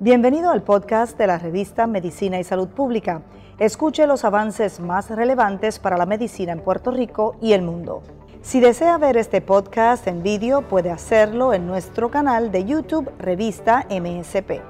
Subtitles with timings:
[0.00, 3.22] Bienvenido al podcast de la revista Medicina y Salud Pública.
[3.58, 8.02] Escuche los avances más relevantes para la medicina en Puerto Rico y el mundo.
[8.40, 13.86] Si desea ver este podcast en vídeo, puede hacerlo en nuestro canal de YouTube Revista
[13.90, 14.62] MSP.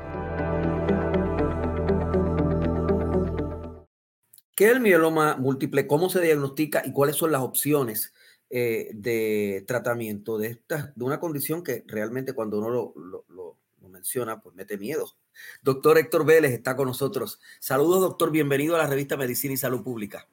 [4.56, 5.86] ¿Qué es el mieloma múltiple?
[5.86, 8.14] ¿Cómo se diagnostica y cuáles son las opciones
[8.50, 12.94] eh, de tratamiento de, esta, de una condición que realmente cuando uno lo,
[13.28, 13.56] lo
[13.88, 15.06] menciona, pues mete miedo?
[15.62, 17.40] Doctor Héctor Vélez está con nosotros.
[17.58, 18.30] Saludos, doctor.
[18.30, 20.26] Bienvenido a la revista Medicina y Salud Pública.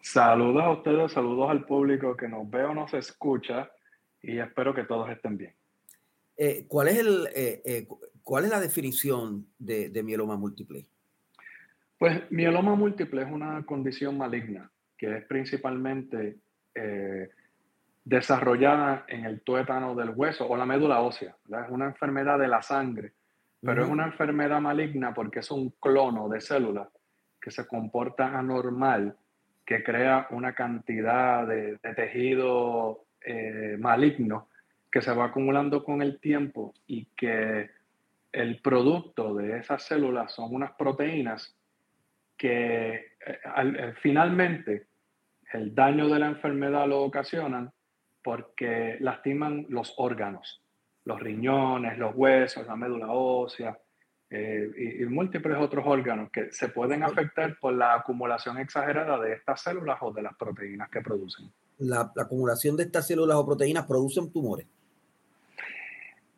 [0.00, 3.70] Saludos a ustedes, saludos al público que nos ve o nos escucha
[4.22, 5.52] y espero que todos estén bien.
[6.36, 7.88] Eh, ¿cuál, es el, eh, eh,
[8.22, 10.86] ¿Cuál es la definición de, de, mieloma múltiple?
[11.98, 16.36] Pues mieloma múltiple es una condición maligna que es principalmente
[18.06, 21.36] desarrollada en el tuétano del hueso o la médula ósea.
[21.46, 23.12] Es una enfermedad de la sangre
[23.66, 26.88] pero es una enfermedad maligna porque es un clono de células
[27.40, 29.16] que se comporta anormal,
[29.64, 34.48] que crea una cantidad de, tejido eh, maligno
[34.90, 37.70] que se va acumulando con el tiempo y que
[38.32, 41.54] el producto de esas células son unas proteínas
[42.36, 44.86] que eh, eh, finalmente
[45.52, 47.72] el daño de la enfermedad lo ocasionan
[48.26, 50.60] porque lastiman los órganos
[51.06, 53.78] los riñones, los huesos, la médula ósea
[54.28, 59.62] eh, y, múltiples otros órganos que se pueden afectar por la acumulación exagerada de estas
[59.62, 61.50] células o de las proteínas que producen.
[61.78, 64.66] La, acumulación de estas células o proteínas producen tumores.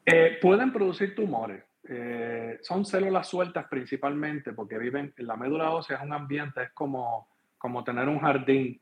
[0.05, 1.64] Eh, pueden producir tumores.
[1.89, 6.70] Eh, son células sueltas principalmente porque viven en la médula ósea, es un ambiente, es
[6.72, 8.78] como, como tener un jardín.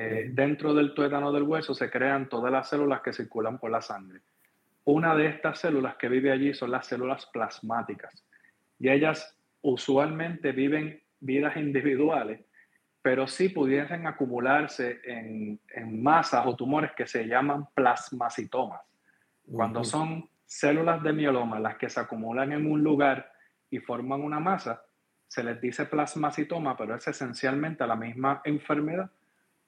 [0.00, 4.20] Dentro del tuétano del hueso se crean todas las células que circulan por la sangre.
[4.84, 8.24] Una de estas células que vive allí son las células plasmáticas
[8.78, 12.40] y ellas usualmente viven vidas individuales,
[13.00, 15.60] pero sí pudiesen acumularse en,
[16.02, 18.80] masas o tumores que se llaman plasmacitomas.
[19.50, 23.32] Cuando son células de mieloma las que se acumulan en un lugar
[23.70, 24.84] y forman una masa,
[25.28, 29.10] se les dice plasmacitoma, pero es esencialmente la misma enfermedad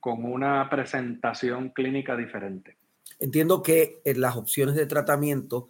[0.06, 2.76] con una presentación clínica diferente.
[3.18, 5.66] Entiendo que eh, las opciones de tratamiento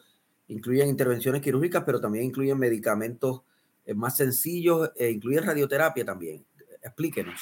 [0.49, 3.45] incluyen intervenciones quirúrgicas, pero también incluyen medicamentos
[3.87, 6.45] eh, más sencillos e incluyen radioterapia también.
[6.83, 7.41] Explíquenos.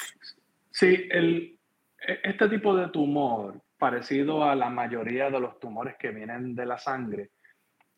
[0.71, 1.59] Sí, el,
[1.99, 6.65] e, este tipo de tumor, parecido a la mayoría de los tumores que vienen de
[6.65, 7.31] la sangre,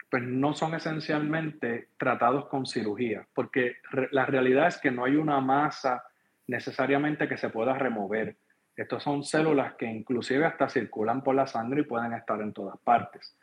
[0.09, 3.75] pues no son esencialmente tratados con cirugía, porque
[4.09, 6.03] la realidad es que no hay una masa
[6.47, 8.37] necesariamente que se pueda remover.
[8.77, 12.77] Estos son células que inclusive hasta circulan por la sangre y pueden estar en todas
[12.79, 13.35] partes.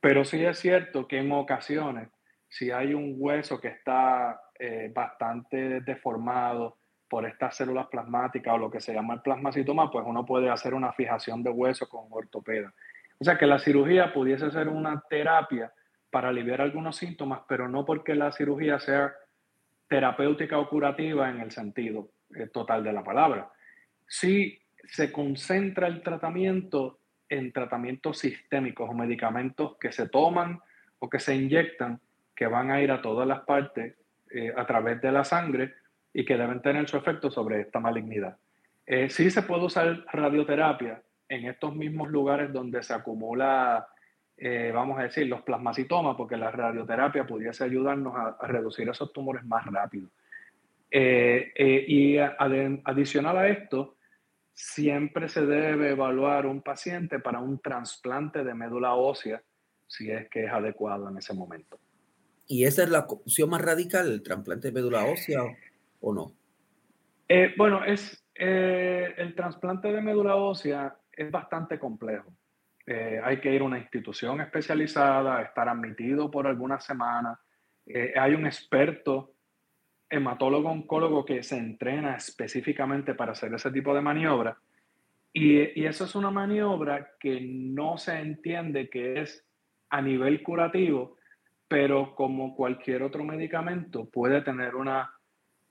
[0.00, 2.08] Pero sí es cierto que en ocasiones,
[2.48, 8.70] si hay un hueso que está eh, bastante deformado por estas células plasmáticas o lo
[8.70, 12.72] que se llama el plasmacitoma, pues uno puede hacer una fijación de hueso con ortopeda.
[13.20, 15.70] O sea que la cirugía pudiese ser una terapia
[16.10, 19.12] para aliviar algunos síntomas, pero no porque la cirugía sea
[19.86, 23.50] terapéutica o curativa en el sentido eh, total de la palabra.
[24.06, 26.98] Sí se concentra el tratamiento
[27.28, 30.60] en tratamientos sistémicos o medicamentos que se toman
[30.98, 32.00] o que se inyectan,
[32.36, 33.94] que van a ir a todas las partes
[34.30, 35.74] eh, a través de la sangre
[36.12, 38.36] y que deben tener su efecto sobre esta malignidad.
[38.84, 43.86] Eh, sí se puede usar radioterapia en estos mismos lugares donde se acumula,
[44.36, 49.44] eh, vamos a decir, los plasmacitomas, porque la radioterapia pudiese ayudarnos a, reducir esos tumores
[49.44, 50.08] más rápido.
[50.90, 53.96] y adicional a esto,
[54.54, 59.42] siempre se debe evaluar un paciente para un trasplante de médula ósea
[59.86, 61.78] si es que es adecuado en ese momento.
[62.46, 65.42] ¿Y esa es la opción más radical, el trasplante de médula ósea
[66.00, 66.32] o, no?
[67.28, 72.34] Eh, bueno, es, eh, el trasplante de médula ósea es bastante complejo.
[72.86, 77.38] Eh, hay que ir a una institución especializada, estar admitido por algunas semanas.
[77.86, 79.31] hay un experto
[80.12, 84.58] hematólogo oncólogo que se entrena específicamente para hacer ese tipo de maniobra.
[85.32, 89.42] Y, eso es una maniobra que no se entiende que es
[89.88, 91.16] a nivel curativo,
[91.66, 94.90] pero como cualquier otro medicamento puede tener un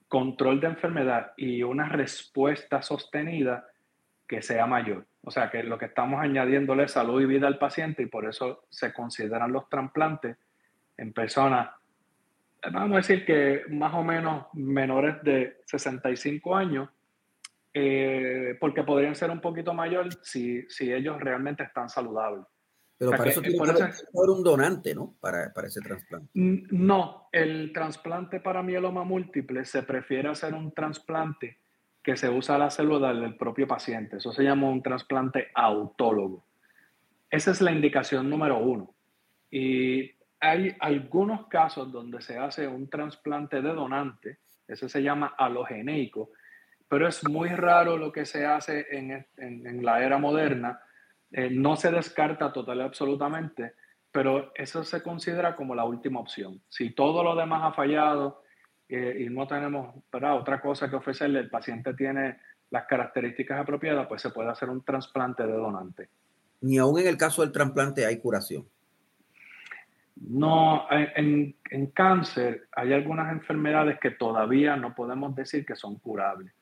[0.08, 3.68] control de enfermedad y una respuesta sostenida
[4.26, 5.06] que sea mayor.
[5.22, 8.26] O sea que lo que estamos añadiéndole es salud y vida al paciente y por
[8.26, 10.36] eso se consideran los trasplantes
[10.96, 11.70] en personas
[12.70, 16.88] vamos a decir que más o menos menores de 65 años,
[17.74, 22.44] eh, porque podrían ser un poquito mayores si, si ellos realmente están saludables.
[22.98, 25.16] Pero para eso tiene que haber un donante, ¿no?
[25.18, 26.28] Para, para ese trasplante.
[26.34, 31.58] No, el trasplante para mieloma múltiple se prefiere hacer un trasplante
[32.02, 34.18] que se usa la célula del propio paciente.
[34.18, 36.44] Eso se llama un trasplante autólogo.
[37.28, 38.94] Esa es la indicación número uno.
[39.50, 40.12] Y
[40.42, 46.30] hay algunos casos donde se hace un trasplante de donante, ese se llama alogeneico,
[46.88, 50.80] pero es muy raro lo que se hace en, la era moderna.
[51.30, 53.74] Eh, no se descarta total y absolutamente,
[54.10, 56.60] pero eso se considera como la última opción.
[56.68, 58.42] Si todo lo demás ha fallado
[58.88, 62.38] eh, y no tenemos otra cosa que ofrecerle, el paciente tiene
[62.70, 66.08] las características apropiadas, pues se puede hacer un trasplante de donante.
[66.62, 68.66] Ni aún en el caso del trasplante hay curación.
[70.16, 76.52] No, en, en, cáncer hay algunas enfermedades que todavía no podemos decir que son curables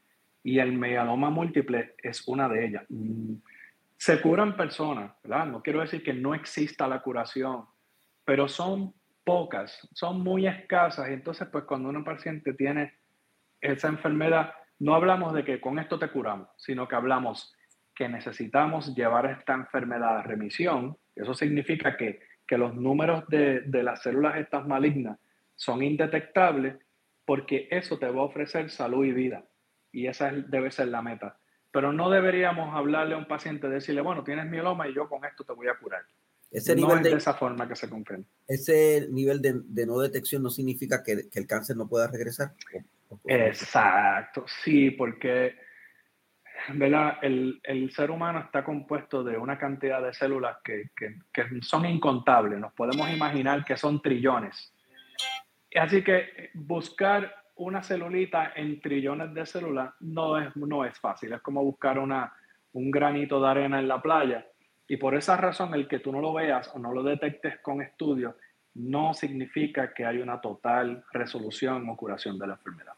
[0.43, 2.85] y el mieloma múltiple es una de ellas.
[2.89, 3.35] Mm,
[3.97, 5.47] se curan personas, ¿verdad?
[5.47, 7.67] No quiero decir que no exista la curación,
[8.25, 8.95] pero son
[9.25, 11.09] pocas, son muy escasas.
[11.11, 12.95] Y entonces, pues cuando un paciente tiene
[13.61, 17.55] esa enfermedad, no hablamos de que con esto te curamos, sino que hablamos
[17.95, 20.97] que necesitamos llevar esta enfermedad a remisión.
[21.15, 22.21] Eso significa que,
[22.51, 25.21] que los números de, de las células estas malignas
[25.55, 26.75] son indetectables
[27.25, 29.45] porque eso te va a ofrecer salud y vida
[29.93, 31.39] y esa debe ser la meta.
[31.71, 35.45] Pero no deberíamos hablarle a un paciente, decirle, bueno, tienes mieloma y yo con esto
[35.45, 36.03] te voy a curar.
[36.51, 38.27] Ese no es de, esa forma que se comprende.
[38.49, 42.55] Ese nivel de, no detección no significa que, el cáncer no pueda regresar.
[43.27, 45.55] Exacto, sí, porque
[46.69, 51.87] El, el, ser humano está compuesto de una cantidad de células que, que, que son
[51.87, 52.59] incontables.
[52.59, 54.73] Nos podemos imaginar que son trillones.
[55.75, 61.33] Así que buscar una celulita en trillones de células no es, no es fácil.
[61.33, 62.33] Es como buscar una,
[62.73, 64.47] un granito de arena en la playa.
[64.89, 67.83] Y por esa razón, el que tú no lo veas o no lo detectes con
[67.83, 68.35] estudios
[68.75, 72.95] no significa que hay una total resolución o curación de la enfermedad.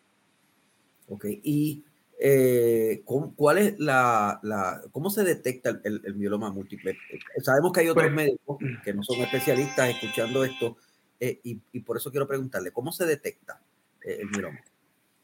[1.08, 1.84] Ok, y
[2.24, 6.96] eh, ¿cuál es la, la, cómo se detecta el, mieloma múltiple?
[7.38, 10.76] Sabemos que hay otros pues, médicos que no son especialistas escuchando esto
[11.18, 13.60] eh, y, y, por eso quiero preguntarle, ¿cómo se detecta?
[14.04, 14.60] Eh, el mieloma?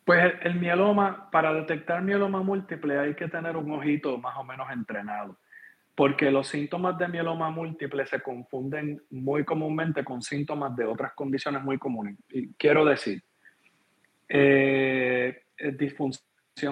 [0.04, 4.68] Pues el, mieloma, para detectar mieloma múltiple hay que tener un ojito más o menos
[4.72, 5.38] entrenado,
[5.94, 11.62] porque los síntomas de mieloma múltiple se confunden muy comúnmente con síntomas de otras condiciones
[11.62, 12.16] muy comunes.
[12.30, 13.22] Y quiero decir,
[15.78, 16.28] disfunción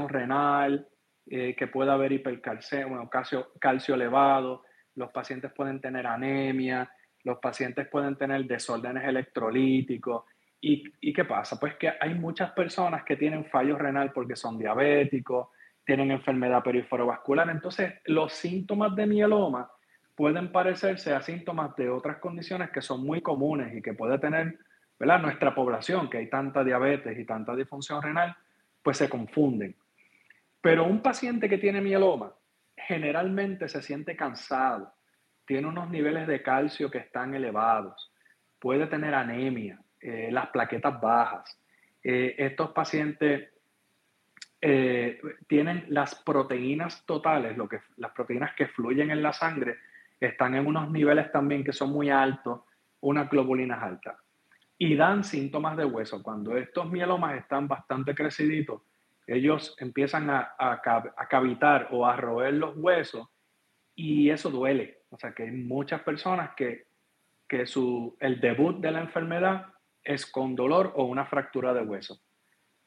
[0.09, 0.87] renal,
[1.27, 4.62] eh, que pueda haber hipercalcemia, calcio, calcio elevado,
[4.94, 6.91] los pacientes pueden tener anemia,
[7.25, 10.25] los pacientes pueden tener desórdenes electrolíticos,
[10.61, 11.61] ¿Y, qué pasa?
[11.61, 15.49] Pues que hay muchas personas que tienen fallo renal porque son diabéticos,
[15.85, 17.49] tienen enfermedad periferovascular.
[17.50, 19.71] Entonces, los síntomas de mieloma
[20.15, 24.59] pueden parecerse a síntomas de otras condiciones que son muy comunes y que puede tener
[24.99, 25.21] ¿verdad?
[25.21, 28.35] nuestra población, que hay tanta diabetes y tanta disfunción renal,
[28.87, 29.75] pues se confunden.
[30.61, 32.33] Pero un paciente que tiene mieloma
[32.77, 34.94] generalmente se siente cansado,
[35.44, 38.12] tiene unos niveles de calcio que están elevados,
[38.61, 41.61] puede tener anemia, eh, las plaquetas bajas.
[42.00, 43.49] Eh, estos pacientes
[44.61, 49.79] eh, tienen las proteínas totales, lo que, las proteínas que fluyen en la sangre,
[50.21, 52.61] están en unos niveles también que son muy altos,
[53.00, 54.14] unas globulinas altas.
[54.78, 56.23] Y dan síntomas de hueso.
[56.23, 58.83] Cuando estos mielomas están bastante creciditos,
[59.26, 63.28] ellos empiezan a, a, cavitar o a roer los huesos
[63.95, 65.02] y eso duele.
[65.11, 66.87] O sea que hay muchas personas que,
[67.49, 69.66] que su, el debut de la enfermedad
[70.02, 72.21] es con dolor o una fractura de hueso.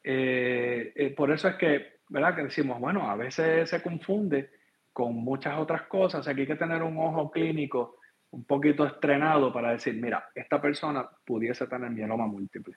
[0.02, 2.34] Eh, eh, por eso es que, ¿verdad?
[2.34, 4.50] Que decimos, bueno, a veces se confunde
[4.92, 6.26] con muchas otras cosas.
[6.26, 7.99] Aquí hay que tener un ojo clínico
[8.32, 12.76] un poquito estrenado para decir, mira, esta persona pudiese tener mieloma múltiple.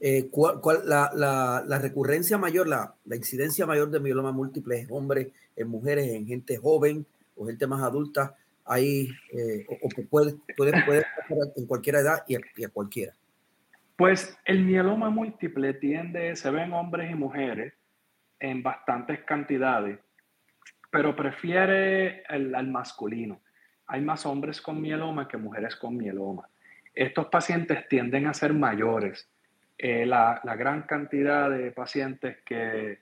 [0.00, 5.32] Eh, ¿cuál, la, la, recurrencia mayor, la, la, incidencia mayor de mieloma múltiple es hombres,
[5.56, 8.36] en mujeres, en gente joven o gente más adulta?
[8.68, 11.04] hay, eh, o, que puede, puede, puede
[11.56, 13.12] en cualquier edad y a, cualquiera?
[13.96, 17.74] Pues el mieloma múltiple tiende, se ven hombres y mujeres
[18.38, 19.98] en bastantes cantidades,
[20.90, 23.40] pero prefiere el, al masculino.
[23.88, 26.48] Hay más hombres con mieloma que mujeres con mieloma.
[26.94, 29.28] Estos pacientes tienden a ser mayores.
[29.76, 32.98] Eh, la, la, gran cantidad de pacientes que,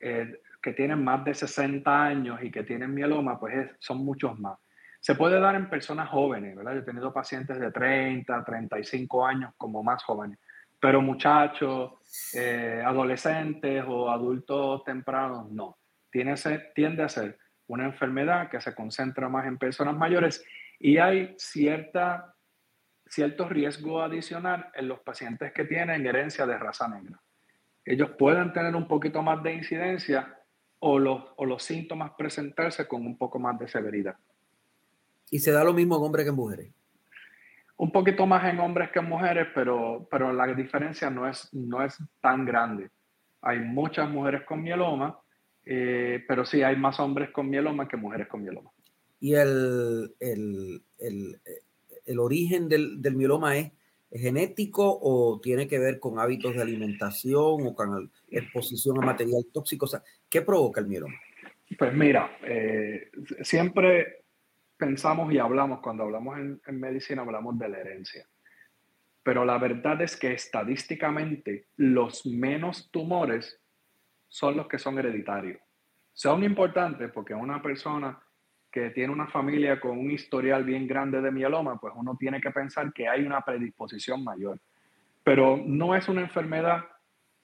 [0.00, 4.58] eh, que tienen más de 60 años y que tienen mieloma, pues son muchos más.
[5.00, 6.72] Se puede dar en personas jóvenes, ¿verdad?
[6.72, 10.38] Yo he tenido pacientes de 30, 35 años como más jóvenes,
[10.80, 11.92] pero muchachos,
[12.34, 15.76] eh, adolescentes o adultos tempranos, no.
[16.10, 16.34] Tiene,
[16.74, 20.44] tiende a ser una enfermedad que se concentra más en personas mayores
[20.78, 22.34] y hay cierta,
[23.06, 27.20] cierto riesgo adicional en los pacientes que tienen herencia de raza negra.
[27.84, 30.38] Ellos pueden tener un poquito más de incidencia
[30.78, 34.16] o los, o los síntomas presentarse con un poco más de severidad.
[35.30, 36.72] ¿Y se da lo mismo en hombres que en mujeres?
[37.78, 41.84] Un poquito más en hombres que en mujeres, pero, pero la diferencia no es, no
[41.84, 42.90] es tan grande.
[43.42, 45.18] Hay muchas mujeres con mieloma,
[45.68, 48.70] eh, pero sí hay más hombres con mieloma que mujeres con mieloma.
[49.18, 50.80] ¿Y el, el,
[52.04, 53.72] el, origen del, del mieloma es,
[54.12, 59.86] genético o tiene que ver con hábitos de alimentación o con exposición a material tóxico?
[59.86, 61.16] O sea, ¿qué provoca el mieloma?
[61.76, 63.10] Pues mira, eh,
[63.42, 64.22] siempre
[64.76, 68.24] pensamos y hablamos, cuando hablamos en, en, medicina, hablamos de la herencia.
[69.24, 73.60] Pero la verdad es que estadísticamente los menos tumores
[74.36, 75.58] son los que son hereditarios.
[76.12, 78.18] Son importantes porque una persona
[78.70, 82.50] que tiene una familia con un historial bien grande de mieloma, pues uno tiene que
[82.50, 84.58] pensar que hay una predisposición mayor.
[85.24, 86.84] Pero no es una enfermedad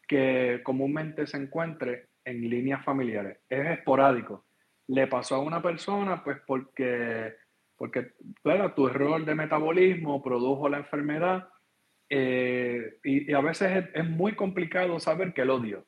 [0.07, 4.45] que comúnmente se encuentre en líneas familiares, es esporádico.
[4.89, 7.37] Le pasó a una persona, pues porque,
[7.75, 8.13] porque
[8.77, 11.49] tu error de metabolismo produjo la enfermedad
[12.11, 15.87] eh, y, a veces es, muy complicado saber que lo dio.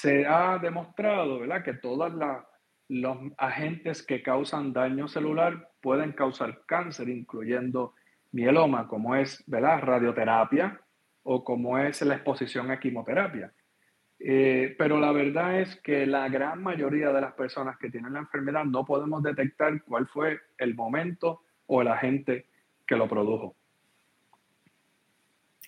[0.00, 1.64] Se ha demostrado ¿verdad?
[1.64, 2.44] que todas las
[2.88, 7.94] los agentes que causan daño celular pueden causar cáncer, incluyendo
[8.32, 9.80] mieloma, como es ¿verdad?
[9.82, 10.80] radioterapia
[11.22, 13.52] o como es la exposición a quimioterapia.
[14.20, 18.20] Eh, pero la verdad es que la gran mayoría de las personas que tienen la
[18.20, 22.46] enfermedad no podemos detectar cuál fue el momento o el agente
[22.86, 23.54] que lo produjo.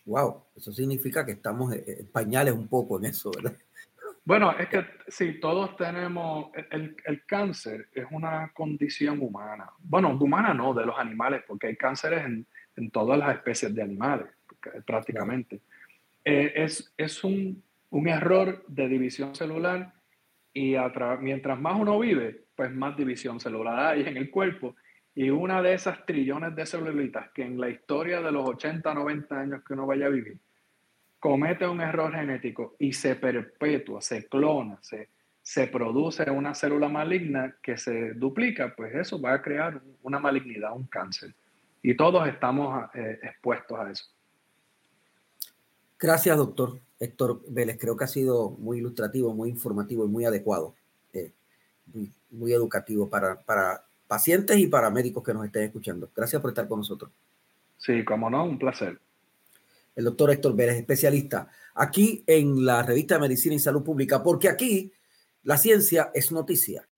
[0.07, 3.57] Wow, eso significa que estamos en pañales un poco en eso, ¿verdad?
[4.25, 9.71] Bueno, es que sí, todos tenemos, el, el, cáncer es una condición humana.
[9.79, 12.47] Bueno, humana no, de los animales, porque hay cánceres en,
[12.77, 14.27] en todas las especies de animales,
[14.87, 15.61] prácticamente.
[16.25, 19.93] Eh, es es un, un, error de división celular
[20.53, 20.75] y
[21.21, 24.77] mientras más uno vive, pues más división celular hay en el cuerpo.
[25.15, 29.41] Y una de esas trillones de celulitas que en la historia de los 80, 90
[29.41, 30.39] años que uno vaya a vivir,
[31.21, 35.11] comete un error genético y se perpetúa, se clona, se,
[35.43, 40.75] se produce una célula maligna que se duplica, pues eso va a crear una malignidad,
[40.75, 41.35] un cáncer.
[41.83, 44.05] Y todos estamos eh, expuestos a eso.
[45.99, 47.79] Gracias, doctor Héctor Vélez.
[47.79, 50.75] Creo que ha sido muy ilustrativo, muy informativo y muy adecuado,
[51.13, 51.33] eh,
[52.31, 56.09] muy, educativo para, para pacientes y para médicos que nos estén escuchando.
[56.17, 57.11] Gracias por estar con nosotros.
[57.77, 58.99] Sí, como no, un placer
[59.95, 64.49] el doctor Héctor Vélez, especialista, aquí en la revista de Medicina y Salud Pública, porque
[64.49, 64.93] aquí
[65.43, 66.89] la ciencia es noticia.